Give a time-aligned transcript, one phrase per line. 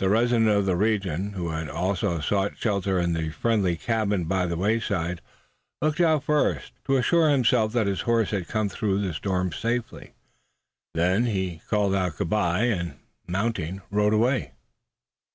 [0.00, 4.44] The resident of the region who had also sought shelter in the friendly cabin by
[4.44, 5.22] the wayside,
[5.80, 10.12] looked out first, to assure himself that his horse had come through the storm safely.
[10.92, 14.52] Then he called out good bye, and mounting, rode away.